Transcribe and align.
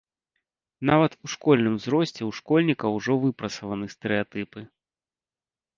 Нават 0.89 1.11
у 1.27 1.29
школьным 1.33 1.73
узросце 1.81 2.15
ў 2.15 2.31
школьнікаў 2.39 2.91
ужо 3.01 3.13
выпрацаваны 3.27 3.85
стэрэатыпы. 3.97 4.59